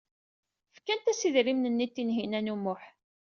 [0.75, 2.83] Fkant-as idrimen-nni i Tinhinan u Muḥ.